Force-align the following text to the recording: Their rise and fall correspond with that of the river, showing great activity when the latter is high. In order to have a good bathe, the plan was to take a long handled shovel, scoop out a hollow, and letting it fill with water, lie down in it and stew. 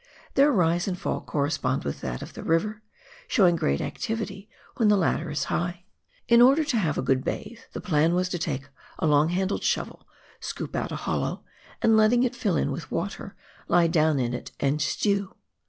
Their 0.33 0.51
rise 0.51 0.87
and 0.87 0.97
fall 0.97 1.21
correspond 1.21 1.83
with 1.83 2.01
that 2.01 2.23
of 2.23 2.33
the 2.33 2.41
river, 2.41 2.81
showing 3.27 3.55
great 3.55 3.81
activity 3.81 4.49
when 4.77 4.87
the 4.89 4.97
latter 4.97 5.29
is 5.29 5.43
high. 5.43 5.85
In 6.27 6.41
order 6.41 6.63
to 6.63 6.77
have 6.77 6.97
a 6.97 7.03
good 7.03 7.23
bathe, 7.23 7.59
the 7.73 7.81
plan 7.81 8.15
was 8.15 8.27
to 8.29 8.39
take 8.39 8.67
a 8.97 9.05
long 9.05 9.29
handled 9.29 9.61
shovel, 9.63 10.07
scoop 10.39 10.75
out 10.75 10.91
a 10.91 10.95
hollow, 10.95 11.43
and 11.83 11.95
letting 11.97 12.23
it 12.23 12.35
fill 12.35 12.59
with 12.71 12.89
water, 12.89 13.35
lie 13.67 13.85
down 13.85 14.17
in 14.19 14.33
it 14.33 14.51
and 14.59 14.81
stew. 14.81 15.35